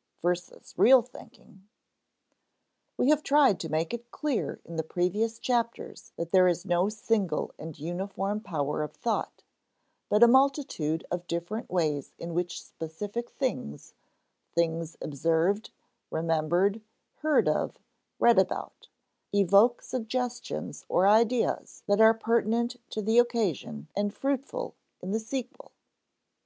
[Sidenote: 0.00 0.22
versus 0.22 0.74
real 0.78 1.02
thinking] 1.02 1.68
We 2.96 3.10
have 3.10 3.22
tried 3.22 3.60
to 3.60 3.68
make 3.68 3.92
it 3.92 4.10
clear 4.10 4.58
in 4.64 4.76
the 4.76 4.82
previous 4.82 5.38
chapters 5.38 6.12
that 6.16 6.32
there 6.32 6.48
is 6.48 6.64
no 6.64 6.88
single 6.88 7.52
and 7.58 7.78
uniform 7.78 8.40
power 8.40 8.82
of 8.82 8.92
thought, 8.94 9.42
but 10.08 10.22
a 10.22 10.26
multitude 10.26 11.04
of 11.10 11.26
different 11.26 11.68
ways 11.68 12.14
in 12.18 12.32
which 12.32 12.64
specific 12.64 13.28
things 13.28 13.92
things 14.54 14.96
observed, 15.02 15.68
remembered, 16.10 16.80
heard 17.16 17.46
of, 17.46 17.76
read 18.18 18.38
about 18.38 18.88
evoke 19.34 19.82
suggestions 19.82 20.86
or 20.88 21.06
ideas 21.06 21.82
that 21.86 22.00
are 22.00 22.14
pertinent 22.14 22.76
to 22.88 23.02
the 23.02 23.18
occasion 23.18 23.86
and 23.94 24.14
fruitful 24.14 24.74
in 25.02 25.10
the 25.10 25.20
sequel. 25.20 25.72